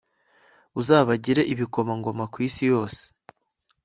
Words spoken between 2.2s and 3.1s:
ku isi yose